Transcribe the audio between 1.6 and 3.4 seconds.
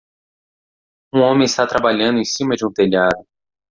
trabalhando em cima de um telhado.